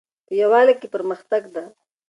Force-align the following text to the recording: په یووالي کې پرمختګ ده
په 0.27 0.33
یووالي 0.41 0.73
کې 0.79 0.87
پرمختګ 0.95 1.43
ده 1.55 1.63